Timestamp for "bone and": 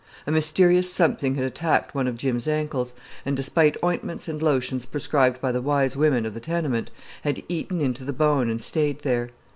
8.11-8.63